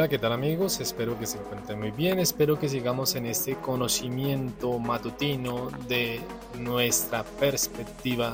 Hola, 0.00 0.08
¿qué 0.08 0.18
tal 0.18 0.32
amigos? 0.32 0.80
Espero 0.80 1.18
que 1.18 1.26
se 1.26 1.36
encuentren 1.36 1.78
muy 1.78 1.90
bien, 1.90 2.18
espero 2.20 2.58
que 2.58 2.70
sigamos 2.70 3.16
en 3.16 3.26
este 3.26 3.56
conocimiento 3.56 4.78
matutino 4.78 5.68
de 5.88 6.22
nuestra 6.58 7.22
perspectiva 7.22 8.32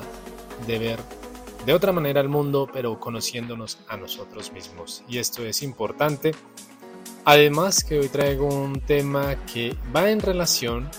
de 0.65 0.79
ver 0.79 0.99
de 1.65 1.73
otra 1.73 1.91
manera 1.91 2.21
el 2.21 2.29
mundo, 2.29 2.69
pero 2.71 2.97
conociéndonos 3.01 3.79
a 3.89 3.97
nosotros 3.97 4.53
mismos. 4.53 5.03
Y 5.09 5.17
esto 5.17 5.45
es 5.45 5.61
importante. 5.61 6.33
Además 7.25 7.83
que 7.83 7.99
hoy 7.99 8.07
traigo 8.07 8.45
un 8.45 8.79
tema 8.79 9.35
que 9.43 9.75
va 9.93 10.09
en 10.09 10.21
relación 10.21 10.89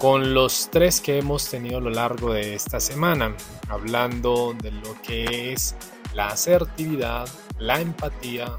con 0.00 0.34
los 0.34 0.70
tres 0.72 1.00
que 1.00 1.18
hemos 1.18 1.48
tenido 1.48 1.78
a 1.78 1.80
lo 1.80 1.90
largo 1.90 2.32
de 2.32 2.56
esta 2.56 2.80
semana, 2.80 3.36
hablando 3.68 4.56
de 4.60 4.72
lo 4.72 5.00
que 5.02 5.52
es 5.52 5.76
la 6.14 6.30
asertividad, 6.30 7.28
la 7.60 7.80
empatía 7.80 8.58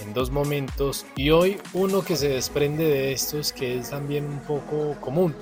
en 0.00 0.14
dos 0.14 0.30
momentos 0.30 1.06
y 1.16 1.30
hoy 1.30 1.58
uno 1.72 2.02
que 2.02 2.16
se 2.16 2.28
desprende 2.28 2.84
de 2.84 3.12
estos 3.12 3.52
que 3.52 3.78
es 3.78 3.90
también 3.90 4.24
un 4.26 4.40
poco 4.40 4.96
común, 5.00 5.34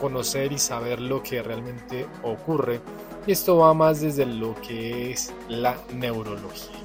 conocer 0.00 0.52
y 0.52 0.58
saber 0.58 1.00
lo 1.00 1.22
que 1.22 1.42
realmente 1.42 2.06
ocurre 2.22 2.80
y 3.26 3.32
esto 3.32 3.58
va 3.58 3.74
más 3.74 4.00
desde 4.00 4.26
lo 4.26 4.54
que 4.60 5.12
es 5.12 5.32
la 5.48 5.76
neurología. 5.92 6.80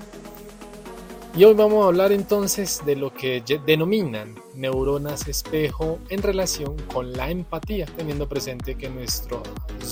Y 1.38 1.43
hoy 1.43 1.53
vamos 1.53 1.83
a 1.83 1.88
hablar 1.88 2.13
entonces 2.13 2.81
de 2.85 2.95
lo 2.95 3.13
que 3.13 3.43
denominan 3.65 4.35
neuronas 4.53 5.27
espejo 5.27 5.99
en 6.08 6.21
relación 6.21 6.77
con 6.93 7.11
la 7.11 7.30
empatía, 7.30 7.85
teniendo 7.97 8.30
presente 8.30 8.75
que 8.75 8.89
nuestros 8.89 9.43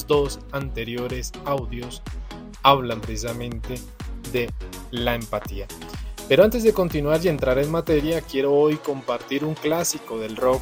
dos 0.08 0.40
anteriores 0.54 1.34
audios 1.44 2.02
hablan 2.62 3.02
precisamente 3.02 3.76
de 4.32 4.50
la 4.92 5.16
empatía. 5.16 5.68
Pero 6.28 6.44
antes 6.44 6.64
de 6.64 6.74
continuar 6.74 7.20
y 7.24 7.28
entrar 7.28 7.60
en 7.60 7.70
materia, 7.70 8.22
quiero 8.22 8.54
hoy 8.54 8.78
compartir 8.78 9.44
un 9.44 9.56
clásico 9.56 10.20
del 10.20 10.38
rock 10.38 10.62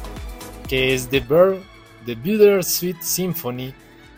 que 0.68 0.92
es 0.92 1.08
The 1.08 1.20
Bird, 1.20 1.60
The 2.04 2.16
Bittersweet 2.16 3.00
Symphony, 3.00 3.72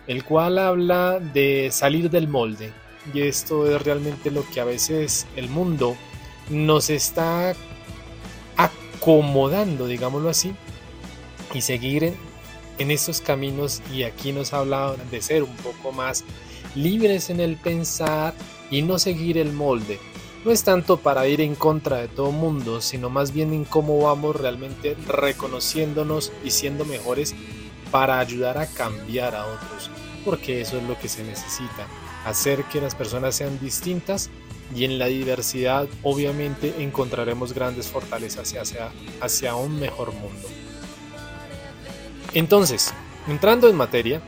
el 0.06 0.24
cual 0.24 0.58
habla 0.58 1.20
de 1.20 1.68
salir 1.70 2.08
del 2.08 2.28
molde. 2.28 2.72
Y 3.12 3.20
esto 3.20 3.66
es 3.70 3.82
realmente 3.82 4.30
lo 4.30 4.48
que 4.50 4.60
a 4.60 4.64
veces 4.64 5.26
el 5.36 5.50
mundo 5.50 5.96
nos 6.48 6.88
está 6.88 7.54
acomodando, 8.56 9.86
digámoslo 9.86 10.30
así, 10.30 10.54
y 11.52 11.60
seguir 11.60 12.04
en, 12.04 12.16
en 12.78 12.90
estos 12.90 13.20
caminos. 13.20 13.82
Y 13.92 14.04
aquí 14.04 14.32
nos 14.32 14.54
habla 14.54 14.94
de 15.10 15.20
ser 15.20 15.42
un 15.42 15.56
poco 15.56 15.92
más 15.92 16.24
libres 16.74 17.28
en 17.28 17.40
el 17.40 17.56
pensar 17.56 18.32
y 18.70 18.80
no 18.80 18.98
seguir 18.98 19.36
el 19.36 19.52
molde 19.52 19.98
no 20.44 20.50
es 20.50 20.62
tanto 20.62 20.98
para 20.98 21.26
ir 21.26 21.40
en 21.40 21.54
contra 21.54 21.98
de 21.98 22.08
todo 22.08 22.30
mundo, 22.30 22.80
sino 22.80 23.08
más 23.08 23.32
bien 23.32 23.52
en 23.52 23.64
cómo 23.64 23.98
vamos 23.98 24.36
realmente 24.36 24.96
reconociéndonos 25.06 26.32
y 26.44 26.50
siendo 26.50 26.84
mejores 26.84 27.34
para 27.90 28.18
ayudar 28.18 28.58
a 28.58 28.66
cambiar 28.66 29.34
a 29.34 29.46
otros, 29.46 29.90
porque 30.24 30.60
eso 30.60 30.76
es 30.76 30.84
lo 30.84 30.98
que 30.98 31.08
se 31.08 31.24
necesita, 31.24 31.86
hacer 32.26 32.64
que 32.64 32.80
las 32.80 32.94
personas 32.94 33.36
sean 33.36 33.58
distintas 33.58 34.30
y 34.74 34.84
en 34.84 34.98
la 34.98 35.06
diversidad 35.06 35.86
obviamente 36.02 36.74
encontraremos 36.78 37.52
grandes 37.52 37.88
fortalezas 37.88 38.54
hacia, 38.54 38.90
hacia 39.20 39.54
un 39.54 39.78
mejor 39.78 40.12
mundo. 40.12 40.48
Entonces, 42.34 42.92
entrando 43.28 43.68
en 43.68 43.76
materia, 43.76 44.20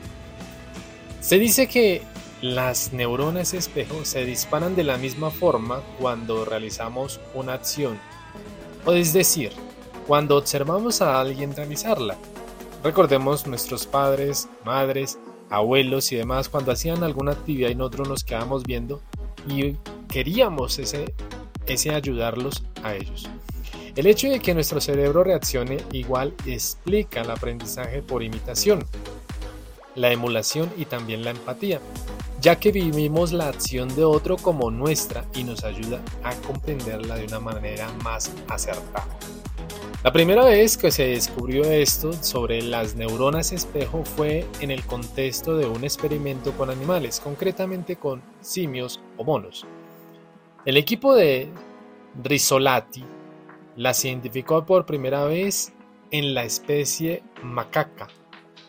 se 1.20 1.38
dice 1.38 1.66
que 1.66 2.02
las 2.42 2.92
neuronas 2.92 3.54
espejo 3.54 4.04
se 4.04 4.24
disparan 4.24 4.76
de 4.76 4.84
la 4.84 4.98
misma 4.98 5.30
forma 5.30 5.80
cuando 5.98 6.44
realizamos 6.44 7.18
una 7.34 7.54
acción, 7.54 7.98
o 8.84 8.92
es 8.92 9.12
decir, 9.12 9.52
cuando 10.06 10.36
observamos 10.36 11.00
a 11.00 11.18
alguien 11.18 11.56
realizarla. 11.56 12.16
Recordemos 12.84 13.46
nuestros 13.46 13.86
padres, 13.86 14.48
madres, 14.64 15.18
abuelos 15.48 16.12
y 16.12 16.16
demás 16.16 16.48
cuando 16.48 16.72
hacían 16.72 17.02
alguna 17.02 17.32
actividad 17.32 17.70
y 17.70 17.74
nosotros 17.74 18.08
nos 18.08 18.24
quedábamos 18.24 18.64
viendo 18.64 19.00
y 19.48 19.76
queríamos 20.08 20.78
ese, 20.78 21.14
ese 21.66 21.94
ayudarlos 21.94 22.64
a 22.82 22.94
ellos. 22.94 23.28
El 23.96 24.06
hecho 24.06 24.28
de 24.28 24.40
que 24.40 24.52
nuestro 24.52 24.80
cerebro 24.80 25.24
reaccione 25.24 25.78
igual 25.92 26.34
explica 26.44 27.22
el 27.22 27.30
aprendizaje 27.30 28.02
por 28.02 28.22
imitación, 28.22 28.84
la 29.94 30.12
emulación 30.12 30.70
y 30.76 30.84
también 30.84 31.24
la 31.24 31.30
empatía 31.30 31.80
ya 32.46 32.60
que 32.60 32.70
vivimos 32.70 33.32
la 33.32 33.48
acción 33.48 33.92
de 33.96 34.04
otro 34.04 34.36
como 34.36 34.70
nuestra 34.70 35.24
y 35.34 35.42
nos 35.42 35.64
ayuda 35.64 36.00
a 36.22 36.32
comprenderla 36.46 37.16
de 37.16 37.24
una 37.24 37.40
manera 37.40 37.90
más 38.04 38.32
acertada. 38.46 39.18
La 40.04 40.12
primera 40.12 40.44
vez 40.44 40.76
que 40.76 40.92
se 40.92 41.08
descubrió 41.08 41.64
esto 41.64 42.12
sobre 42.12 42.62
las 42.62 42.94
neuronas 42.94 43.50
espejo 43.50 44.04
fue 44.04 44.46
en 44.60 44.70
el 44.70 44.84
contexto 44.84 45.56
de 45.56 45.66
un 45.66 45.82
experimento 45.82 46.52
con 46.52 46.70
animales, 46.70 47.18
concretamente 47.18 47.96
con 47.96 48.22
simios 48.42 49.00
o 49.16 49.24
monos. 49.24 49.66
El 50.64 50.76
equipo 50.76 51.16
de 51.16 51.48
Risolati 52.22 53.04
las 53.74 54.04
identificó 54.04 54.64
por 54.64 54.86
primera 54.86 55.24
vez 55.24 55.72
en 56.12 56.32
la 56.32 56.44
especie 56.44 57.24
macaca, 57.42 58.06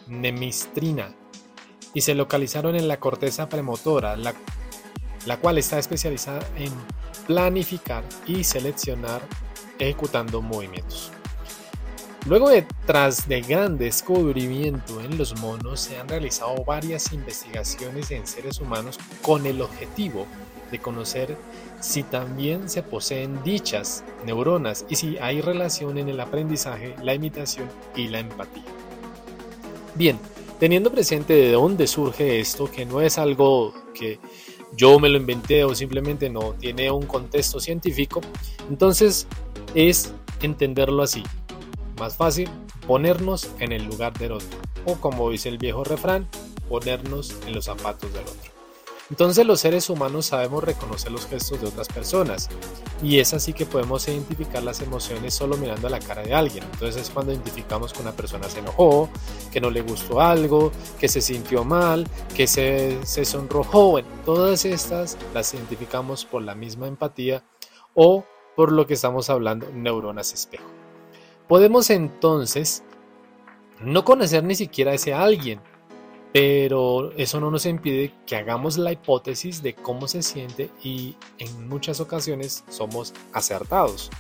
nemistrina, 0.08 1.14
y 1.94 2.02
se 2.02 2.16
localizaron 2.16 2.76
en 2.76 2.88
la 2.88 3.00
corteza 3.00 3.50
premotora, 3.50 4.16
la, 4.16 4.34
la 5.26 5.38
cual 5.38 5.58
está 5.58 5.80
especializada 5.80 6.46
en 6.58 6.72
planificar 7.26 8.04
y 8.26 8.44
seleccionar 8.44 9.22
ejecutando 9.80 10.42
movimientos. 10.42 11.12
Luego 12.26 12.50
de 12.50 12.66
tras 12.86 13.30
de 13.30 13.42
gran 13.42 13.78
descubrimiento 13.78 15.00
en 15.02 15.18
los 15.18 15.40
monos, 15.40 15.80
se 15.80 15.98
han 15.98 16.10
realizado 16.10 16.64
varias 16.66 17.14
investigaciones 17.14 18.12
en 18.12 18.28
seres 18.28 18.60
humanos 18.60 19.00
con 19.22 19.46
el 19.46 19.62
objetivo 19.62 20.26
de 20.70 20.80
conocer 20.80 21.38
si 21.80 22.04
también 22.04 22.70
se 22.70 22.84
poseen 22.84 23.42
dichas 23.44 24.04
neuronas 24.26 24.86
y 24.90 24.96
si 24.96 25.18
hay 25.20 25.40
relación 25.40 25.98
en 25.98 26.10
el 26.10 26.20
aprendizaje, 26.20 26.96
la 27.02 27.14
imitación 27.14 27.70
y 27.96 28.10
la 28.10 28.20
empatía. 28.20 28.64
Bien, 29.96 30.20
teniendo 30.60 30.92
presente 30.92 31.34
de 31.34 31.52
dónde 31.52 31.88
surge 31.88 32.40
esto, 32.40 32.70
que 32.70 32.86
no 32.86 33.02
es 33.02 33.18
algo 33.18 33.74
que 33.94 34.20
yo 34.76 35.00
me 35.00 35.10
lo 35.10 35.18
inventé 35.18 35.64
o 35.64 35.74
simplemente 35.76 36.30
no 36.30 36.54
tiene 36.54 36.92
un 36.92 37.06
contexto 37.06 37.60
científico, 37.60 38.22
entonces 38.70 39.28
es 39.76 40.14
entenderlo 40.42 41.04
así. 41.04 41.24
Más 42.00 42.16
fácil, 42.16 42.50
ponernos 42.86 43.50
en 43.60 43.72
el 43.72 43.86
lugar 43.86 44.18
del 44.18 44.34
otro. 44.34 44.58
O 44.86 44.96
como 44.96 45.30
dice 45.30 45.50
el 45.50 45.58
viejo 45.58 45.84
refrán, 45.84 46.28
ponernos 46.70 47.36
en 47.46 47.54
los 47.56 47.66
zapatos 47.66 48.14
del 48.14 48.24
otro. 48.24 48.52
Entonces 49.10 49.46
los 49.46 49.62
seres 49.62 49.90
humanos 49.90 50.28
sabemos 50.28 50.64
reconocer 50.64 51.12
los 51.12 51.26
gestos 51.28 51.62
de 51.62 51.68
otras 51.68 51.88
personas 51.88 52.50
y 53.02 53.20
es 53.20 53.34
así 53.34 53.54
que 53.54 53.66
podemos 53.66 54.08
identificar 54.08 54.64
las 54.64 54.82
emociones 54.82 55.34
solo 55.34 55.56
mirando 55.58 55.88
a 55.88 55.90
la 55.90 56.00
cara 56.00 56.24
de 56.24 56.34
alguien. 56.34 56.64
Entonces 56.64 57.04
es 57.04 57.10
cuando 57.10 57.32
identificamos 57.32 57.94
que 57.94 58.02
una 58.02 58.12
persona 58.12 58.50
se 58.50 58.60
enojó, 58.60 59.10
que 59.52 59.62
no 59.62 59.70
le 59.70 59.82
gustó 59.82 60.20
algo, 60.22 60.72
que 61.00 61.08
se 61.08 61.22
sintió 61.22 61.64
mal, 61.64 62.08
que 62.36 62.48
se, 62.48 62.98
se 63.06 63.26
sonrojó. 63.26 63.92
Bueno, 63.92 64.08
todas 64.26 64.66
estas 64.66 65.18
las 65.34 65.54
identificamos 65.54 66.26
por 66.26 66.42
la 66.42 66.56
misma 66.56 66.88
empatía 66.88 67.44
o 67.94 68.26
por 68.56 68.72
lo 68.72 68.88
que 68.88 68.96
estamos 68.96 69.30
hablando, 69.30 69.70
neuronas 69.72 70.34
espejo. 70.34 70.66
Podemos 71.48 71.92
entonces 71.92 72.84
no 73.80 74.04
conocer 74.04 74.44
ni 74.44 74.56
siquiera 74.56 74.92
a 74.92 74.96
ese 74.96 75.14
alguien, 75.14 75.62
pero 76.40 77.14
eso 77.18 77.40
no 77.40 77.50
nos 77.50 77.66
impide 77.66 78.14
que 78.28 78.36
hagamos 78.36 78.78
la 78.78 78.92
hipótesis 78.92 79.64
de 79.64 79.74
cómo 79.74 80.08
se 80.08 80.22
siente 80.22 80.70
y 80.84 81.16
en 81.40 81.68
muchas 81.68 82.00
ocasiones 82.00 82.64
somos 82.70 83.16
acertados. 83.34 84.12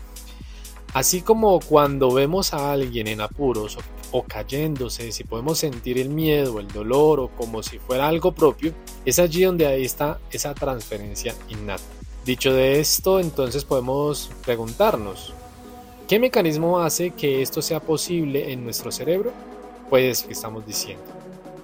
Así 0.95 1.21
como 1.21 1.59
cuando 1.59 2.11
vemos 2.11 2.55
a 2.55 2.71
alguien 2.71 3.05
en 3.05 3.21
apuros 3.21 3.77
o, 4.11 4.23
cayéndose, 4.23 5.11
si 5.11 5.25
podemos 5.25 5.59
sentir 5.59 5.99
el 5.99 6.09
miedo, 6.09 6.59
el 6.59 6.67
dolor 6.69 7.19
o 7.19 7.27
como 7.27 7.61
si 7.61 7.77
fuera 7.77 8.07
algo 8.07 8.31
propio, 8.31 8.73
es 9.05 9.19
allí 9.19 9.43
donde 9.43 9.67
ahí 9.67 9.85
está 9.85 10.19
esa 10.31 10.55
transferencia 10.55 11.35
innata. 11.49 11.83
Dicho 12.25 12.51
de 12.51 12.79
esto, 12.79 13.19
entonces 13.19 13.63
podemos 13.63 14.31
preguntarnos, 14.43 15.35
¿qué 16.07 16.17
mecanismo 16.17 16.79
hace 16.79 17.11
que 17.11 17.43
esto 17.43 17.61
sea 17.61 17.79
posible 17.79 18.51
en 18.51 18.63
nuestro 18.63 18.91
cerebro? 18.91 19.33
Pues 19.91 20.23
que 20.23 20.33
estamos 20.33 20.65
diciendo 20.65 21.16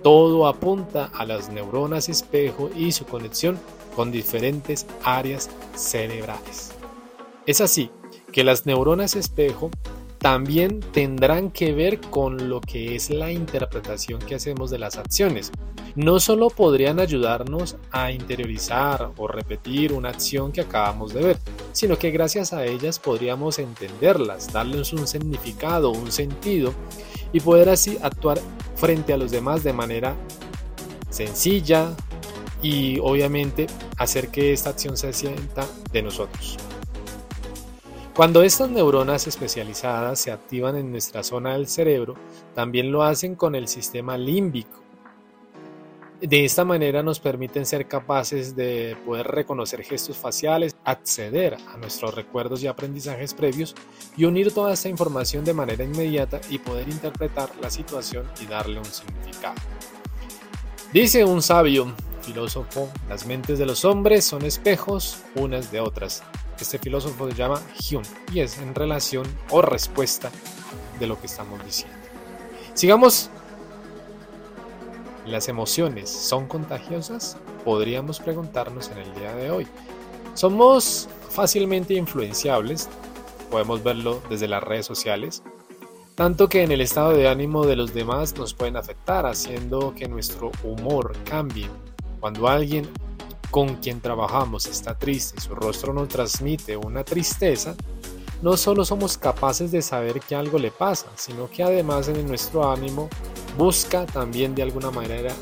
todo 0.03 0.47
apunta 0.47 1.09
a 1.13 1.25
las 1.25 1.49
neuronas 1.49 2.09
espejo 2.09 2.69
y 2.75 2.91
su 2.91 3.05
conexión 3.05 3.57
con 3.95 4.11
diferentes 4.11 4.85
áreas 5.03 5.49
cerebrales. 5.75 6.73
Es 7.45 7.61
así 7.61 7.89
que 8.31 8.43
las 8.43 8.65
neuronas 8.65 9.15
espejo 9.15 9.71
también 10.17 10.79
tendrán 10.79 11.51
que 11.51 11.73
ver 11.73 11.99
con 11.99 12.49
lo 12.49 12.61
que 12.61 12.95
es 12.95 13.09
la 13.09 13.31
interpretación 13.31 14.19
que 14.19 14.35
hacemos 14.35 14.71
de 14.71 14.79
las 14.79 14.97
acciones. 14.97 15.51
No 15.95 16.19
solo 16.19 16.49
podrían 16.49 16.99
ayudarnos 16.99 17.75
a 17.91 18.11
interiorizar 18.11 19.11
o 19.17 19.27
repetir 19.27 19.93
una 19.93 20.09
acción 20.09 20.51
que 20.51 20.61
acabamos 20.61 21.13
de 21.13 21.21
ver, 21.21 21.37
sino 21.73 21.97
que 21.97 22.11
gracias 22.11 22.53
a 22.53 22.65
ellas 22.65 22.99
podríamos 22.99 23.59
entenderlas, 23.59 24.51
darles 24.51 24.93
un 24.93 25.07
significado, 25.07 25.91
un 25.91 26.11
sentido 26.11 26.73
y 27.33 27.41
poder 27.41 27.69
así 27.69 27.97
actuar 28.01 28.39
frente 28.75 29.11
a 29.11 29.17
los 29.17 29.31
demás 29.31 29.63
de 29.63 29.73
manera 29.73 30.15
sencilla 31.09 31.93
y 32.61 32.99
obviamente 32.99 33.67
hacer 33.97 34.29
que 34.29 34.53
esta 34.53 34.69
acción 34.69 34.95
se 34.95 35.11
sienta 35.11 35.67
de 35.91 36.01
nosotros. 36.01 36.57
Cuando 38.15 38.43
estas 38.43 38.69
neuronas 38.69 39.25
especializadas 39.25 40.19
se 40.19 40.31
activan 40.31 40.75
en 40.75 40.91
nuestra 40.91 41.23
zona 41.23 41.53
del 41.53 41.67
cerebro, 41.67 42.13
también 42.53 42.91
lo 42.91 43.03
hacen 43.03 43.35
con 43.35 43.55
el 43.55 43.67
sistema 43.67 44.17
límbico. 44.19 44.82
De 46.23 46.45
esta 46.45 46.63
manera 46.63 47.03
nos 47.03 47.19
permiten 47.19 47.65
ser 47.65 47.85
capaces 47.85 48.55
de 48.55 48.95
poder 49.05 49.27
reconocer 49.27 49.83
gestos 49.83 50.15
faciales, 50.15 50.73
acceder 50.85 51.57
a 51.73 51.75
nuestros 51.75 52.15
recuerdos 52.15 52.63
y 52.63 52.67
aprendizajes 52.67 53.33
previos 53.33 53.75
y 54.15 54.23
unir 54.23 54.53
toda 54.53 54.71
esta 54.71 54.87
información 54.87 55.43
de 55.43 55.53
manera 55.53 55.83
inmediata 55.83 56.39
y 56.49 56.59
poder 56.59 56.87
interpretar 56.87 57.49
la 57.61 57.69
situación 57.69 58.25
y 58.41 58.45
darle 58.45 58.79
un 58.79 58.85
significado. 58.85 59.55
Dice 60.93 61.25
un 61.25 61.41
sabio 61.41 61.93
filósofo, 62.21 62.89
las 63.09 63.25
mentes 63.25 63.59
de 63.59 63.65
los 63.65 63.83
hombres 63.83 64.23
son 64.23 64.45
espejos 64.45 65.17
unas 65.35 65.73
de 65.73 65.81
otras. 65.81 66.23
Este 66.57 66.79
filósofo 66.79 67.29
se 67.29 67.35
llama 67.35 67.61
Hume 67.91 68.07
y 68.31 68.39
es 68.39 68.59
en 68.59 68.73
relación 68.73 69.27
o 69.49 69.61
respuesta 69.61 70.31
de 71.01 71.05
lo 71.05 71.19
que 71.19 71.27
estamos 71.27 71.61
diciendo. 71.65 71.97
Sigamos. 72.75 73.29
¿Las 75.25 75.47
emociones 75.47 76.09
son 76.09 76.47
contagiosas? 76.47 77.37
Podríamos 77.63 78.19
preguntarnos 78.19 78.89
en 78.89 78.97
el 78.97 79.13
día 79.15 79.33
de 79.33 79.51
hoy. 79.51 79.67
Somos 80.33 81.07
fácilmente 81.29 81.93
influenciables, 81.93 82.89
podemos 83.49 83.81
verlo 83.83 84.21
desde 84.29 84.49
las 84.49 84.61
redes 84.61 84.85
sociales, 84.85 85.41
tanto 86.15 86.49
que 86.49 86.63
en 86.63 86.71
el 86.71 86.81
estado 86.81 87.11
de 87.11 87.29
ánimo 87.29 87.65
de 87.65 87.77
los 87.77 87.93
demás 87.93 88.35
nos 88.35 88.53
pueden 88.53 88.75
afectar, 88.75 89.25
haciendo 89.25 89.95
que 89.95 90.09
nuestro 90.09 90.51
humor 90.63 91.15
cambie. 91.23 91.69
Cuando 92.19 92.49
alguien 92.49 92.89
con 93.49 93.77
quien 93.77 94.01
trabajamos 94.01 94.65
está 94.65 94.97
triste 94.97 95.35
y 95.37 95.41
su 95.41 95.55
rostro 95.55 95.93
nos 95.93 96.09
transmite 96.09 96.75
una 96.75 97.05
tristeza, 97.05 97.75
no 98.41 98.57
solo 98.57 98.83
somos 98.83 99.17
capaces 99.17 99.71
de 99.71 99.81
saber 99.81 100.19
que 100.19 100.35
algo 100.35 100.59
le 100.59 100.69
pasa, 100.69 101.07
sino 101.15 101.49
que 101.49 101.63
además 101.63 102.09
en 102.09 102.27
nuestro 102.27 102.69
ánimo 102.69 103.07
busca 103.57 104.05
también 104.05 104.55
de 104.55 104.63
alguna 104.63 104.91
manera 104.91 105.33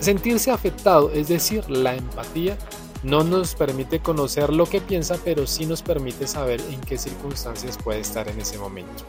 sentirse 0.00 0.50
afectado, 0.50 1.10
es 1.10 1.28
decir, 1.28 1.68
la 1.68 1.94
empatía 1.94 2.56
no 3.02 3.22
nos 3.22 3.54
permite 3.54 4.00
conocer 4.00 4.52
lo 4.52 4.66
que 4.66 4.80
piensa, 4.80 5.16
pero 5.24 5.46
sí 5.46 5.66
nos 5.66 5.82
permite 5.82 6.26
saber 6.26 6.60
en 6.70 6.80
qué 6.80 6.98
circunstancias 6.98 7.78
puede 7.78 8.00
estar 8.00 8.28
en 8.28 8.40
ese 8.40 8.58
momento. 8.58 9.04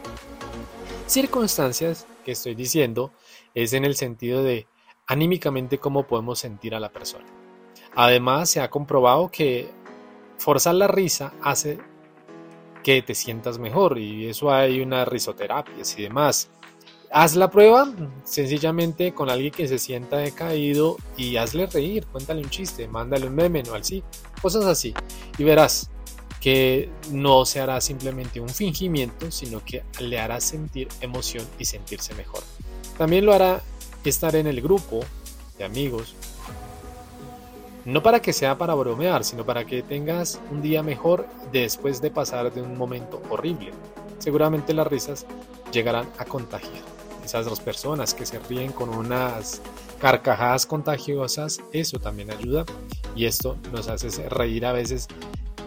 Circunstancias 1.06 2.06
que 2.24 2.32
estoy 2.32 2.54
diciendo 2.54 3.10
es 3.54 3.72
en 3.72 3.84
el 3.84 3.96
sentido 3.96 4.44
de 4.44 4.66
anímicamente 5.06 5.78
cómo 5.78 6.04
podemos 6.06 6.38
sentir 6.38 6.74
a 6.74 6.80
la 6.80 6.90
persona. 6.92 7.26
Además, 7.96 8.48
se 8.48 8.60
ha 8.60 8.70
comprobado 8.70 9.28
que 9.28 9.68
forzar 10.38 10.76
la 10.76 10.86
risa 10.86 11.32
hace 11.42 11.78
que 12.84 13.02
te 13.02 13.14
sientas 13.14 13.58
mejor 13.58 13.98
y 13.98 14.28
eso 14.28 14.52
hay 14.52 14.80
una 14.80 15.04
risoterapia 15.04 15.74
y 15.96 16.02
demás. 16.02 16.48
Haz 17.12 17.34
la 17.34 17.50
prueba 17.50 17.92
sencillamente 18.24 19.12
con 19.12 19.30
alguien 19.30 19.52
que 19.52 19.66
se 19.66 19.78
sienta 19.78 20.18
decaído 20.18 20.96
y 21.16 21.36
hazle 21.38 21.66
reír, 21.66 22.06
cuéntale 22.06 22.40
un 22.40 22.50
chiste, 22.50 22.86
mándale 22.86 23.26
un 23.26 23.34
meme 23.34 23.64
o 23.68 23.74
así, 23.74 24.04
cosas 24.40 24.64
así. 24.64 24.94
Y 25.36 25.42
verás 25.42 25.90
que 26.40 26.88
no 27.10 27.44
se 27.44 27.60
hará 27.60 27.80
simplemente 27.80 28.40
un 28.40 28.48
fingimiento, 28.48 29.30
sino 29.30 29.64
que 29.64 29.82
le 29.98 30.20
hará 30.20 30.40
sentir 30.40 30.86
emoción 31.00 31.44
y 31.58 31.64
sentirse 31.64 32.14
mejor. 32.14 32.42
También 32.96 33.26
lo 33.26 33.32
hará 33.32 33.60
estar 34.04 34.36
en 34.36 34.46
el 34.46 34.60
grupo 34.60 35.00
de 35.58 35.64
amigos 35.64 36.14
no 37.84 38.02
para 38.02 38.20
que 38.20 38.32
sea 38.32 38.58
para 38.58 38.74
bromear, 38.74 39.24
sino 39.24 39.44
para 39.44 39.64
que 39.64 39.82
tengas 39.82 40.40
un 40.50 40.62
día 40.62 40.82
mejor 40.82 41.26
después 41.50 42.00
de 42.00 42.10
pasar 42.10 42.52
de 42.52 42.62
un 42.62 42.76
momento 42.76 43.22
horrible. 43.30 43.72
Seguramente 44.18 44.74
las 44.74 44.86
risas 44.86 45.26
llegarán 45.72 46.06
a 46.18 46.24
contagiar. 46.24 46.99
Esas 47.30 47.46
dos 47.46 47.60
personas 47.60 48.12
que 48.12 48.26
se 48.26 48.40
ríen 48.40 48.72
con 48.72 48.88
unas 48.88 49.62
carcajadas 50.00 50.66
contagiosas, 50.66 51.60
eso 51.72 52.00
también 52.00 52.32
ayuda 52.32 52.64
y 53.14 53.26
esto 53.26 53.56
nos 53.72 53.86
hace 53.86 54.28
reír 54.28 54.66
a 54.66 54.72
veces. 54.72 55.06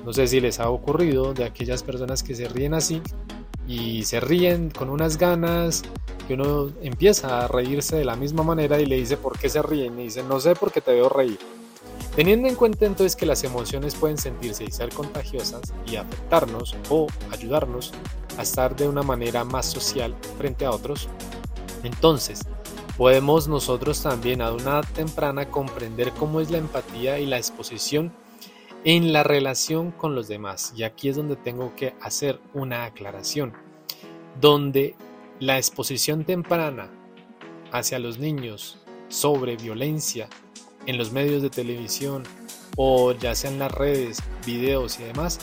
No 0.04 0.12
sé 0.12 0.27
si 0.27 0.42
les 0.42 0.60
ha 0.60 0.69
ocurrido 0.69 1.33
de 1.33 1.45
aquellas 1.45 1.81
personas 1.81 2.21
que 2.21 2.36
se 2.36 2.50
ríen 2.50 2.74
así 2.74 3.01
y 3.65 4.04
se 4.04 4.19
ríen 4.19 4.71
con 4.71 4.89
unas 4.89 5.18
ganas 5.18 5.83
que 6.27 6.33
uno 6.33 6.69
empieza 6.81 7.45
a 7.45 7.48
reírse 7.48 7.95
de 7.95 8.04
la 8.04 8.18
misma 8.18 8.44
manera 8.44 8.81
y 8.81 8.86
le 8.86 8.98
dice 8.98 9.16
por 9.16 9.39
qué 9.39 9.48
se 9.48 9.62
ríen 9.62 9.98
y 10.01 10.04
dice 10.04 10.21
no 10.21 10.42
sé 10.42 10.56
por 10.56 10.69
qué 10.69 10.81
te 10.81 10.92
veo 10.92 11.07
reír 11.07 11.39
Teniendo 12.16 12.48
en 12.48 12.56
cuenta 12.56 12.86
entonces 12.86 13.16
que 13.16 13.25
las 13.25 13.44
emociones 13.44 13.95
pueden 13.95 14.19
sentirse 14.19 14.63
y 14.63 14.71
ser 14.71 14.89
contagiosas 14.89 15.74
y 15.88 15.95
afectarnos 15.95 16.75
o 16.89 17.07
ayudarnos 17.31 17.92
a 18.38 18.44
estar 18.44 18.75
de 18.75 18.88
una 18.88 19.01
manera 19.01 19.44
más 19.44 19.66
social 19.66 20.16
frente 20.38 20.66
a 20.66 20.71
otros, 20.71 21.07
entonces 21.83 22.41
podemos 22.97 23.47
nosotros 23.47 24.01
también 24.01 24.41
a 24.41 24.51
una 24.51 24.63
edad 24.63 24.85
temprana 24.94 25.50
comprender 25.50 26.12
cómo 26.13 26.41
es 26.41 26.51
la 26.51 26.57
empatía 26.57 27.19
y 27.19 27.25
la 27.25 27.38
exposición 27.38 28.12
en 28.85 29.13
la 29.13 29.24
relación 29.24 29.91
con 29.91 30.15
los 30.15 30.27
demás. 30.27 30.74
Y 30.75 30.83
aquí 30.83 31.09
es 31.09 31.15
donde 31.15 31.35
tengo 31.35 31.74
que 31.75 31.94
hacer 32.01 32.39
una 32.53 32.85
aclaración, 32.85 33.53
donde 34.39 34.95
la 35.39 35.57
exposición 35.57 36.25
temprana 36.25 36.89
hacia 37.71 38.00
los 38.00 38.19
niños 38.19 38.77
sobre 39.09 39.57
violencia 39.57 40.30
en 40.85 40.97
los 40.97 41.11
medios 41.11 41.42
de 41.42 41.49
televisión 41.49 42.23
o 42.75 43.13
ya 43.13 43.35
sea 43.35 43.52
en 43.52 43.59
las 43.59 43.71
redes, 43.71 44.21
videos 44.45 44.99
y 44.99 45.04
demás, 45.04 45.40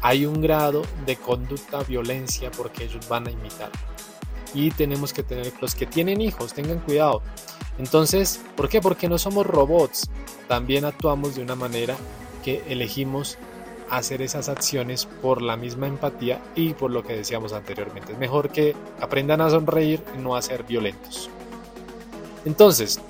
hay 0.00 0.26
un 0.26 0.40
grado 0.40 0.82
de 1.06 1.16
conducta 1.16 1.82
violencia 1.82 2.50
porque 2.50 2.84
ellos 2.84 3.08
van 3.08 3.26
a 3.26 3.30
imitar. 3.30 3.70
Y 4.54 4.70
tenemos 4.70 5.12
que 5.12 5.22
tener, 5.22 5.52
los 5.60 5.74
que 5.74 5.86
tienen 5.86 6.20
hijos, 6.20 6.54
tengan 6.54 6.78
cuidado. 6.80 7.22
Entonces, 7.78 8.40
¿por 8.56 8.68
qué? 8.68 8.80
Porque 8.80 9.08
no 9.08 9.18
somos 9.18 9.46
robots. 9.46 10.10
También 10.48 10.84
actuamos 10.84 11.36
de 11.36 11.42
una 11.42 11.54
manera 11.54 11.96
que 12.42 12.64
elegimos 12.68 13.38
hacer 13.90 14.22
esas 14.22 14.48
acciones 14.48 15.06
por 15.22 15.42
la 15.42 15.56
misma 15.56 15.86
empatía 15.86 16.42
y 16.54 16.74
por 16.74 16.90
lo 16.90 17.02
que 17.02 17.14
decíamos 17.14 17.52
anteriormente. 17.52 18.12
Es 18.12 18.18
mejor 18.18 18.50
que 18.50 18.74
aprendan 19.00 19.40
a 19.40 19.50
sonreír 19.50 20.02
y 20.16 20.20
no 20.20 20.36
a 20.36 20.42
ser 20.42 20.64
violentos. 20.64 21.30
Entonces, 22.44 23.00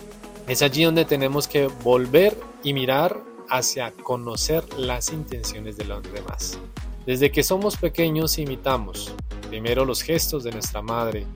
es 0.47 0.63
allí 0.63 0.85
donde 0.85 1.05
tenemos 1.05 1.49
que 1.49 1.67
volver 1.85 2.39
y 2.63 2.73
mirar 2.73 3.21
hacia 3.49 3.93
conocer 3.93 4.65
las 4.79 5.13
intenciones 5.13 5.77
de 5.77 5.85
los 5.85 6.03
demás. 6.13 6.59
Desde 7.07 7.31
que 7.31 7.43
somos 7.43 7.77
pequeños 7.77 8.39
imitamos 8.39 9.15
primero 9.49 9.85
los 9.85 10.03
gestos 10.03 10.45
de 10.45 10.53
nuestra 10.53 10.83
madre, 10.83 11.27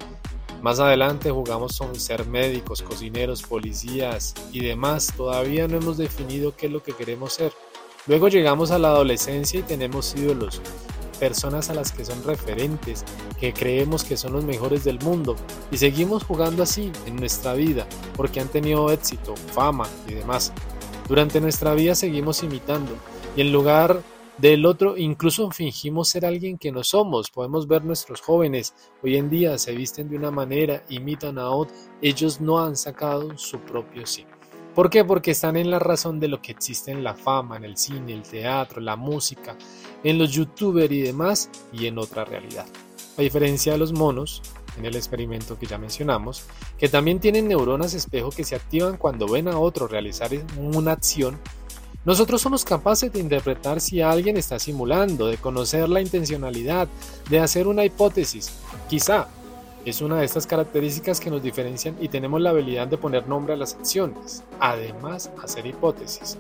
más 0.63 0.79
adelante 0.79 1.29
jugamos 1.33 1.77
con 1.77 1.99
ser 1.99 2.25
médicos, 2.25 2.83
cocineros, 2.83 3.43
policías 3.43 4.33
y 4.53 4.61
demás. 4.61 5.13
Todavía 5.17 5.67
no 5.67 5.79
hemos 5.79 5.99
definido 5.99 6.55
qué 6.57 6.67
es 6.67 6.73
lo 6.73 6.81
que 6.85 6.93
queremos 6.93 7.33
ser. 7.33 7.53
Luego 8.07 8.29
llegamos 8.29 8.71
a 8.71 8.79
la 8.79 8.89
adolescencia 8.89 9.59
y 9.59 9.65
tenemos 9.65 10.15
ídolos, 10.15 10.63
personas 11.19 11.69
a 11.69 11.75
las 11.75 11.91
que 11.91 12.05
son 12.05 12.23
referentes, 12.23 13.05
que 13.41 13.53
creemos 13.53 14.05
que 14.05 14.17
son 14.17 14.35
los 14.35 14.45
mejores 14.45 14.85
del 14.85 15.01
mundo 15.01 15.35
y 15.73 15.79
seguimos 15.79 16.23
jugando 16.23 16.63
así 16.63 16.93
en 17.07 17.17
nuestra 17.17 17.55
vida 17.55 17.87
porque 18.17 18.39
han 18.39 18.49
tenido 18.49 18.93
éxito, 18.93 19.35
fama 19.37 19.89
y 20.07 20.15
demás. 20.15 20.53
Durante 21.09 21.41
nuestra 21.41 21.75
vida 21.75 21.97
seguimos 21.97 22.43
imitando 22.45 22.93
y 23.37 23.41
en 23.41 23.53
lugar 23.53 24.01
del 24.39 24.67
otro 24.67 24.97
incluso 24.97 25.51
fingimos 25.51 26.09
ser 26.09 26.25
alguien 26.25 26.59
que 26.59 26.73
no 26.73 26.83
somos. 26.83 27.31
Podemos 27.31 27.67
ver 27.67 27.85
nuestros 27.85 28.21
jóvenes 28.21 28.75
hoy 29.03 29.17
en 29.17 29.31
día 29.31 29.59
se 29.59 29.75
visten 29.75 30.09
de 30.09 30.17
una 30.17 30.31
manera, 30.31 30.85
imitan 30.89 31.39
a 31.39 31.51
otros, 31.51 31.79
ellos 32.01 32.41
no 32.41 32.65
han 32.65 32.77
sacado 32.77 33.37
su 33.37 33.59
propio 33.61 34.07
sí. 34.07 34.25
¿Por 34.75 34.89
qué? 34.89 35.05
Porque 35.05 35.33
están 35.33 35.57
en 35.59 35.71
la 35.71 35.79
razón 35.79 36.19
de 36.19 36.29
lo 36.29 36.41
que 36.41 36.53
existe 36.53 36.91
en 36.91 37.05
la 37.05 37.15
fama, 37.15 37.59
en 37.59 37.65
el 37.65 37.77
cine, 37.77 38.15
el 38.15 38.23
teatro, 38.23 38.81
la 38.81 38.97
música, 38.97 39.55
en 40.03 40.17
los 40.17 40.33
youtubers 40.33 40.91
y 40.91 41.03
demás, 41.03 41.51
y 41.75 41.87
en 41.87 41.99
otra 41.99 42.25
realidad. 42.25 42.67
A 43.19 43.21
diferencia 43.21 43.73
de 43.73 43.79
los 43.79 43.93
monos, 43.93 44.41
en 44.79 44.87
el 44.87 44.97
experimento 44.97 45.59
que 45.59 45.67
ya 45.67 45.77
mencionamos, 45.77 46.45
que 46.79 46.89
también 46.89 47.21
tienen 47.21 47.49
neuronas 47.49 47.93
espejo 47.93 48.31
que 48.31 48.45
se 48.45 48.57
activan 48.57 48.97
cuando 48.97 49.29
ven 49.29 49.49
a 49.49 49.59
otro 49.59 49.87
realizar 49.87 50.31
una 50.57 50.93
acción, 50.93 51.39
Nosotros 52.05 52.41
somos 52.41 52.65
capaces 52.65 53.13
de 53.13 53.21
interpretar 53.21 53.81
si 53.81 54.01
alguien 54.01 54.37
está 54.37 54.59
simulando, 54.59 55.29
de 55.29 55.37
conocer 55.37 55.89
la 55.89 56.01
intencionalidad, 56.01 56.89
de 57.31 57.39
hacer 57.39 57.69
una 57.69 57.85
hipótesis. 57.85 58.51
Quizá 58.89 59.29
es 59.85 60.01
una 60.01 60.19
de 60.19 60.25
estas 60.25 60.47
características 60.47 61.21
que 61.21 61.31
nos 61.31 61.43
diferencian 61.43 61.97
y 62.01 62.09
tenemos 62.09 62.41
la 62.41 62.51
habilidad 62.51 62.89
de 62.89 62.99
poner 62.99 63.29
nombre 63.29 63.55
a 63.55 63.57
las 63.57 63.75
acciones, 63.75 64.43
además 64.59 65.31
hacer 65.43 65.67
hipótesis. 65.67 66.39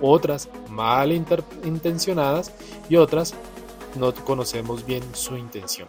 Otras 0.00 0.48
mal 0.68 1.12
intencionadas 1.12 2.52
y 2.88 2.96
otras 2.96 3.34
no 3.98 4.14
conocemos 4.14 4.86
bien 4.86 5.02
su 5.14 5.36
intención. 5.36 5.88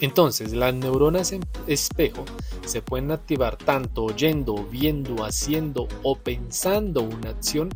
Entonces, 0.00 0.52
las 0.52 0.72
neuronas 0.74 1.32
en 1.32 1.44
espejo 1.66 2.24
se 2.64 2.82
pueden 2.82 3.10
activar 3.10 3.56
tanto 3.56 4.04
oyendo, 4.04 4.54
viendo, 4.70 5.24
haciendo 5.24 5.88
o 6.02 6.14
pensando 6.16 7.02
una 7.02 7.30
acción, 7.30 7.70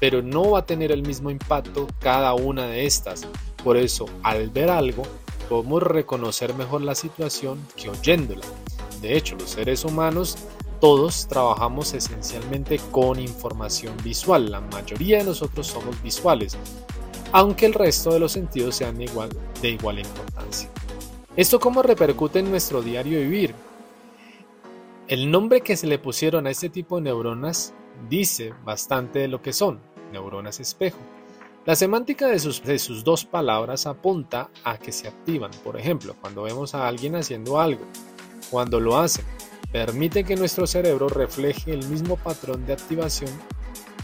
pero 0.00 0.22
no 0.22 0.52
va 0.52 0.60
a 0.60 0.66
tener 0.66 0.92
el 0.92 1.02
mismo 1.02 1.30
impacto 1.30 1.86
cada 2.00 2.34
una 2.34 2.66
de 2.66 2.86
estas. 2.86 3.26
Por 3.62 3.76
eso, 3.76 4.06
al 4.22 4.50
ver 4.50 4.70
algo, 4.70 5.02
podemos 5.48 5.82
reconocer 5.82 6.54
mejor 6.54 6.82
la 6.82 6.94
situación 6.94 7.66
que 7.76 7.90
oyéndola. 7.90 8.44
De 9.00 9.16
hecho, 9.16 9.36
los 9.36 9.50
seres 9.50 9.84
humanos 9.84 10.36
todos 10.80 11.26
trabajamos 11.28 11.94
esencialmente 11.94 12.78
con 12.90 13.18
información 13.18 13.96
visual. 14.04 14.50
La 14.50 14.60
mayoría 14.60 15.18
de 15.18 15.24
nosotros 15.24 15.66
somos 15.66 16.02
visuales, 16.02 16.56
aunque 17.32 17.66
el 17.66 17.74
resto 17.74 18.12
de 18.12 18.18
los 18.18 18.32
sentidos 18.32 18.76
sean 18.76 18.98
de 18.98 19.04
igual 19.04 19.98
importancia. 19.98 20.70
¿Esto 21.36 21.58
cómo 21.58 21.82
repercute 21.82 22.38
en 22.38 22.50
nuestro 22.50 22.82
diario 22.82 23.18
vivir? 23.18 23.54
El 25.08 25.30
nombre 25.30 25.62
que 25.62 25.76
se 25.76 25.86
le 25.86 25.98
pusieron 25.98 26.46
a 26.46 26.50
este 26.50 26.70
tipo 26.70 26.96
de 26.96 27.02
neuronas 27.02 27.74
dice 28.08 28.54
bastante 28.64 29.20
de 29.20 29.28
lo 29.28 29.42
que 29.42 29.52
son, 29.52 29.80
neuronas 30.12 30.60
espejo. 30.60 30.98
La 31.66 31.76
semántica 31.76 32.28
de 32.28 32.38
sus, 32.38 32.62
de 32.62 32.78
sus, 32.78 33.04
dos 33.04 33.24
palabras 33.24 33.86
apunta 33.86 34.50
a 34.64 34.76
que 34.76 34.92
se 34.92 35.08
activan. 35.08 35.50
Por 35.62 35.78
ejemplo, 35.78 36.14
cuando 36.20 36.42
vemos 36.42 36.74
a 36.74 36.86
alguien 36.86 37.16
haciendo 37.16 37.58
algo, 37.58 37.86
cuando 38.50 38.80
lo 38.80 38.98
hacen, 38.98 39.24
permite 39.72 40.24
que 40.24 40.36
nuestro 40.36 40.66
cerebro 40.66 41.08
refleje 41.08 41.72
el 41.72 41.86
mismo 41.88 42.16
patrón 42.16 42.66
de 42.66 42.74
activación 42.74 43.30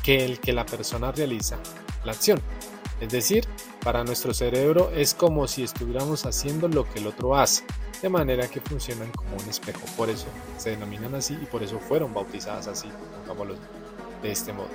que 0.02 0.24
el 0.24 0.40
que 0.40 0.54
la 0.54 0.64
persona 0.64 1.12
realiza 1.12 1.58
la 2.04 2.12
acción. 2.12 2.40
Es 3.00 3.10
decir, 3.10 3.46
para 3.82 4.04
nuestro 4.04 4.34
cerebro 4.34 4.90
es 4.94 5.14
como 5.14 5.46
si 5.46 5.62
estuviéramos 5.62 6.26
haciendo 6.26 6.68
lo 6.68 6.88
que 6.90 6.98
el 6.98 7.06
otro 7.06 7.36
hace, 7.36 7.64
de 8.02 8.08
manera 8.08 8.48
que 8.48 8.60
funcionan 8.60 9.10
como 9.12 9.36
un 9.36 9.48
espejo. 9.48 9.80
Por 9.96 10.08
eso 10.10 10.26
se 10.58 10.70
denominan 10.70 11.14
así 11.14 11.34
y 11.40 11.46
por 11.46 11.62
eso 11.62 11.78
fueron 11.78 12.14
bautizadas 12.14 12.66
así, 12.66 12.88
de 14.22 14.30
este 14.30 14.52
modo. 14.52 14.68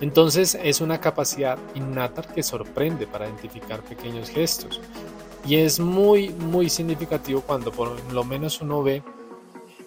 Entonces 0.00 0.58
es 0.60 0.80
una 0.80 1.00
capacidad 1.00 1.58
innata 1.74 2.22
que 2.22 2.42
sorprende 2.42 3.06
para 3.06 3.26
identificar 3.26 3.82
pequeños 3.82 4.30
gestos. 4.30 4.80
Y 5.46 5.56
es 5.56 5.80
muy, 5.80 6.30
muy 6.30 6.68
significativo 6.68 7.40
cuando 7.40 7.72
por 7.72 7.98
lo 8.12 8.24
menos 8.24 8.60
uno 8.60 8.82
ve 8.82 9.02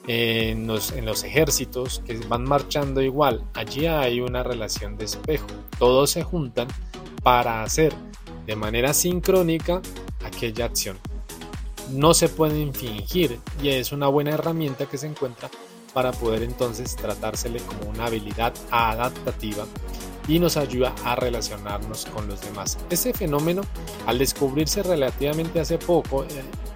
en 0.08 0.66
los, 0.66 0.92
en 0.92 1.08
ejércitos 1.08 2.02
que 2.06 2.18
van 2.28 2.44
marchando 2.44 3.02
igual. 3.02 3.44
Allí 3.54 3.86
hay 3.86 4.22
una 4.22 4.44
relación 4.44 4.98
de 4.98 5.06
espejo. 5.06 5.48
Todos 5.78 6.12
se 6.12 6.24
juntan 6.24 6.68
para 7.22 7.64
hacer 7.64 7.94
de 8.46 8.56
manera 8.56 8.94
sincrónica 8.94 9.82
aquella 10.26 10.66
acción. 10.66 10.98
No 11.92 12.14
se 12.14 12.30
pueden 12.30 12.74
fingir 12.74 13.40
y 13.62 13.70
es 13.70 13.92
una 13.92 14.08
buena 14.08 14.32
herramienta 14.32 14.86
que 14.86 14.98
se 14.98 15.08
encuentra 15.08 15.50
para 15.94 16.12
poder 16.12 16.44
entonces 16.44 16.96
tratársele 16.96 17.60
como 17.60 17.90
una 17.90 18.06
habilidad 18.06 18.54
adaptativa 18.70 19.66
y 20.28 20.40
nos 20.40 20.56
ayuda 20.56 20.96
a 21.04 21.16
relacionarnos 21.16 22.06
con 22.06 22.28
los 22.28 22.42
demás. 22.42 22.78
Este 22.90 23.14
fenómeno, 23.14 23.64
al 24.06 24.18
descubrirse 24.18 24.84
relativamente 24.84 25.60
hace 25.60 25.78
poco 25.78 26.24
eh, 26.24 26.30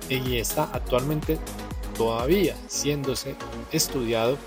y 0.09 0.37
está 0.37 0.69
actualmente 0.73 1.37
todavía 1.97 2.55
siéndose 2.67 3.35
estudiado, 3.71 4.37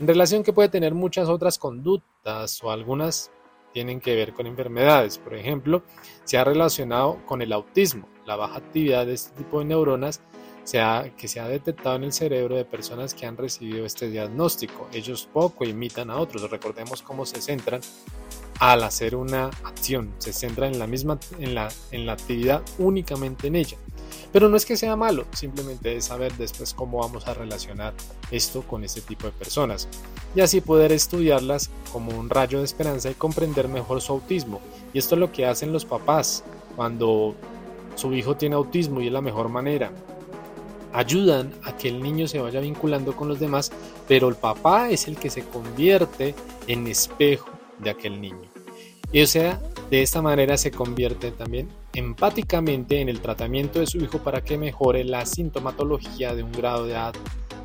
en 0.00 0.06
relación 0.06 0.42
que 0.42 0.52
puede 0.52 0.68
tener 0.68 0.94
muchas 0.94 1.28
otras 1.28 1.58
conductas 1.58 2.62
o 2.62 2.70
algunas 2.70 3.30
tienen 3.72 4.00
que 4.00 4.14
ver 4.14 4.32
con 4.32 4.46
enfermedades. 4.46 5.18
Por 5.18 5.34
ejemplo, 5.34 5.82
se 6.24 6.38
ha 6.38 6.44
relacionado 6.44 7.18
con 7.26 7.42
el 7.42 7.52
autismo. 7.52 8.08
La 8.28 8.36
baja 8.36 8.58
actividad 8.58 9.06
de 9.06 9.14
este 9.14 9.30
tipo 9.38 9.58
de 9.58 9.64
neuronas 9.64 10.20
se 10.64 10.80
ha, 10.80 11.10
que 11.16 11.28
se 11.28 11.40
ha 11.40 11.48
detectado 11.48 11.96
en 11.96 12.04
el 12.04 12.12
cerebro 12.12 12.56
de 12.56 12.66
personas 12.66 13.14
que 13.14 13.24
han 13.24 13.38
recibido 13.38 13.86
este 13.86 14.10
diagnóstico. 14.10 14.86
Ellos 14.92 15.26
poco 15.32 15.64
imitan 15.64 16.10
a 16.10 16.18
otros. 16.18 16.50
Recordemos 16.50 17.00
cómo 17.00 17.24
se 17.24 17.40
centran 17.40 17.80
al 18.58 18.82
hacer 18.82 19.16
una 19.16 19.46
acción. 19.64 20.12
Se 20.18 20.34
centran 20.34 20.74
en 20.74 20.78
la 20.78 20.86
misma, 20.86 21.18
en 21.38 21.54
la, 21.54 21.70
en 21.90 22.04
la 22.04 22.12
actividad 22.12 22.60
únicamente 22.76 23.46
en 23.46 23.56
ella. 23.56 23.78
Pero 24.30 24.50
no 24.50 24.58
es 24.58 24.66
que 24.66 24.76
sea 24.76 24.94
malo, 24.94 25.24
simplemente 25.32 25.96
es 25.96 26.04
saber 26.04 26.34
después 26.36 26.74
cómo 26.74 26.98
vamos 26.98 27.26
a 27.28 27.32
relacionar 27.32 27.94
esto 28.30 28.60
con 28.60 28.84
este 28.84 29.00
tipo 29.00 29.24
de 29.24 29.32
personas 29.32 29.88
y 30.34 30.42
así 30.42 30.60
poder 30.60 30.92
estudiarlas 30.92 31.70
como 31.92 32.12
un 32.18 32.28
rayo 32.28 32.58
de 32.58 32.66
esperanza 32.66 33.10
y 33.10 33.14
comprender 33.14 33.68
mejor 33.68 34.02
su 34.02 34.12
autismo. 34.12 34.60
Y 34.92 34.98
esto 34.98 35.14
es 35.14 35.18
lo 35.18 35.32
que 35.32 35.46
hacen 35.46 35.72
los 35.72 35.86
papás 35.86 36.44
cuando 36.76 37.34
su 37.98 38.14
hijo 38.14 38.36
tiene 38.36 38.54
autismo 38.54 39.00
y 39.00 39.08
es 39.08 39.12
la 39.12 39.20
mejor 39.20 39.48
manera. 39.48 39.90
Ayudan 40.92 41.52
a 41.64 41.76
que 41.76 41.88
el 41.88 42.00
niño 42.00 42.28
se 42.28 42.38
vaya 42.38 42.60
vinculando 42.60 43.14
con 43.16 43.28
los 43.28 43.40
demás, 43.40 43.72
pero 44.06 44.28
el 44.28 44.36
papá 44.36 44.88
es 44.88 45.08
el 45.08 45.16
que 45.16 45.30
se 45.30 45.44
convierte 45.44 46.34
en 46.68 46.86
espejo 46.86 47.50
de 47.80 47.90
aquel 47.90 48.20
niño. 48.20 48.48
Y 49.10 49.22
o 49.22 49.26
sea, 49.26 49.60
de 49.90 50.02
esta 50.02 50.22
manera 50.22 50.56
se 50.56 50.70
convierte 50.70 51.32
también 51.32 51.68
empáticamente 51.92 53.00
en 53.00 53.08
el 53.08 53.20
tratamiento 53.20 53.80
de 53.80 53.86
su 53.86 53.98
hijo 53.98 54.18
para 54.18 54.42
que 54.42 54.58
mejore 54.58 55.02
la 55.02 55.26
sintomatología 55.26 56.34
de 56.34 56.44
un 56.44 56.52
grado 56.52 56.86
de 56.86 56.96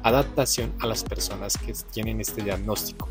adaptación 0.01 0.73
a 0.79 0.87
las 0.87 1.03
personas 1.03 1.57
que 1.57 1.73
tienen 1.91 2.19
este 2.21 2.41
diagnóstico. 2.41 3.07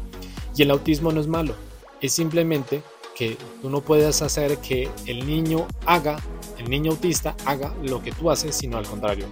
Y 0.56 0.62
el 0.62 0.70
autismo 0.72 1.12
no 1.12 1.20
es 1.20 1.28
malo, 1.28 1.54
es 2.00 2.12
simplemente 2.12 2.82
que 3.14 3.36
tú 3.60 3.70
no 3.70 3.80
puedes 3.80 4.22
hacer 4.22 4.58
que 4.58 4.88
el 5.06 5.26
niño 5.26 5.66
haga, 5.86 6.16
el 6.62 6.70
niño 6.70 6.92
autista 6.92 7.34
haga 7.44 7.74
lo 7.82 8.02
que 8.02 8.12
tú 8.12 8.30
haces, 8.30 8.54
sino 8.54 8.78
al 8.78 8.86
contrario. 8.86 9.26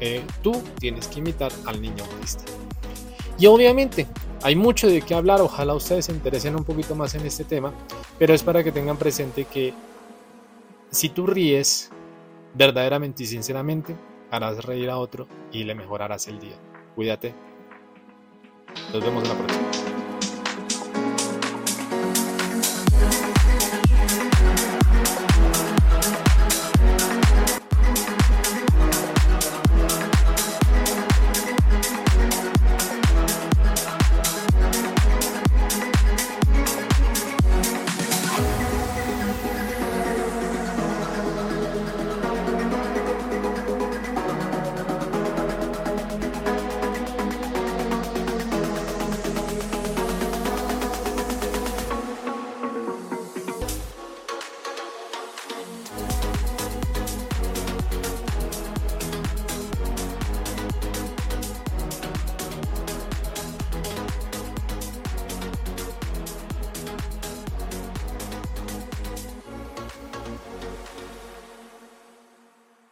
Eh, 0.00 0.22
tú 0.42 0.62
tienes 0.78 1.08
que 1.08 1.18
imitar 1.18 1.52
al 1.64 1.80
niño 1.82 2.04
autista. 2.04 2.44
Y 3.38 3.46
obviamente 3.46 4.06
hay 4.42 4.54
mucho 4.54 4.86
de 4.86 5.02
qué 5.02 5.14
hablar, 5.14 5.40
ojalá 5.40 5.74
ustedes 5.74 6.06
se 6.06 6.12
interesen 6.12 6.54
un 6.54 6.64
poquito 6.64 6.94
más 6.94 7.14
en 7.14 7.26
este 7.26 7.44
tema, 7.44 7.72
pero 8.18 8.32
es 8.32 8.42
para 8.42 8.62
que 8.62 8.72
tengan 8.72 8.96
presente 8.96 9.44
que 9.44 9.74
si 10.90 11.08
tú 11.08 11.26
ríes 11.26 11.90
verdaderamente 12.54 13.24
y 13.24 13.26
sinceramente, 13.26 13.94
harás 14.30 14.64
reír 14.64 14.88
a 14.90 14.98
otro 14.98 15.26
y 15.52 15.64
le 15.64 15.74
mejorarás 15.74 16.28
el 16.28 16.38
día. 16.38 16.56
Cuídate. 16.94 17.34
Nos 18.92 19.04
vemos 19.04 19.22
en 19.24 19.28
la 19.28 19.34
próxima. 19.34 19.95